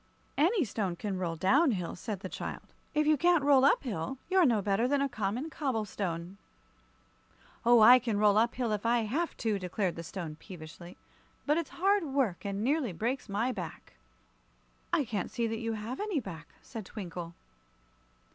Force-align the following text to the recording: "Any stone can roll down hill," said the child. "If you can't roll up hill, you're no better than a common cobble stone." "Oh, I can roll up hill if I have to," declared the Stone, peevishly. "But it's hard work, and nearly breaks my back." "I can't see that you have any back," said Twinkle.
"Any 0.39 0.65
stone 0.65 0.95
can 0.95 1.19
roll 1.19 1.35
down 1.35 1.69
hill," 1.73 1.95
said 1.95 2.21
the 2.21 2.27
child. 2.27 2.63
"If 2.95 3.05
you 3.05 3.17
can't 3.17 3.43
roll 3.43 3.63
up 3.63 3.83
hill, 3.83 4.17
you're 4.31 4.47
no 4.47 4.59
better 4.59 4.87
than 4.87 4.99
a 4.99 5.07
common 5.07 5.51
cobble 5.51 5.85
stone." 5.85 6.39
"Oh, 7.63 7.81
I 7.81 7.99
can 7.99 8.17
roll 8.17 8.35
up 8.39 8.55
hill 8.55 8.71
if 8.71 8.83
I 8.83 9.01
have 9.01 9.37
to," 9.37 9.59
declared 9.59 9.95
the 9.95 10.01
Stone, 10.01 10.37
peevishly. 10.37 10.97
"But 11.45 11.57
it's 11.59 11.69
hard 11.69 12.03
work, 12.03 12.43
and 12.45 12.63
nearly 12.63 12.93
breaks 12.93 13.29
my 13.29 13.51
back." 13.51 13.93
"I 14.91 15.05
can't 15.05 15.29
see 15.29 15.45
that 15.45 15.59
you 15.59 15.73
have 15.73 15.99
any 15.99 16.19
back," 16.19 16.47
said 16.63 16.83
Twinkle. 16.87 17.35